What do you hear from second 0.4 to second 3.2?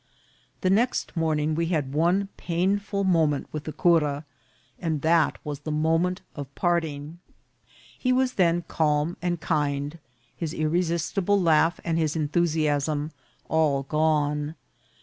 The next morning we had one painful